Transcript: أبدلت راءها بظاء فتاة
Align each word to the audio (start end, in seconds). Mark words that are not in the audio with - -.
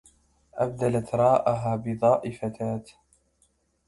أبدلت 0.53 1.15
راءها 1.15 1.75
بظاء 1.75 2.31
فتاة 2.31 2.83